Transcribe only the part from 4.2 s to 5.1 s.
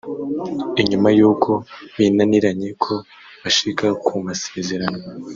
masezerano